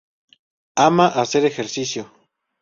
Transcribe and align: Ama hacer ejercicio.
Ama 0.75 1.05
hacer 1.09 1.45
ejercicio. 1.45 2.11